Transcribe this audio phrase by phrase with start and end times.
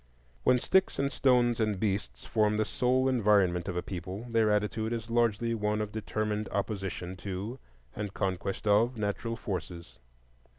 [0.43, 4.93] When sticks and stones and beasts form the sole environment of a people, their attitude
[4.93, 7.59] is largely one of determined opposition to
[7.95, 9.99] and conquest of natural forces.